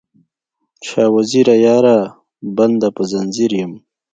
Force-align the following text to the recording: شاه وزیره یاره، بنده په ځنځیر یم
شاه 0.87 1.09
وزیره 1.15 1.55
یاره، 1.65 1.97
بنده 2.55 2.89
په 2.95 3.03
ځنځیر 3.11 3.51
یم 3.59 3.73